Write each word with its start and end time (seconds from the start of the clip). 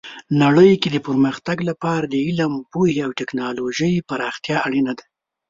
نړۍ 0.41 0.71
کې 0.81 0.89
د 0.91 0.97
پرمختګ 1.07 1.57
لپاره 1.69 2.05
د 2.07 2.15
علم، 2.27 2.53
پوهې 2.71 2.97
او 3.05 3.11
ټیکنالوژۍ 3.19 3.93
پراختیا 4.09 4.57
اړینه 4.67 4.93
ده. 4.99 5.05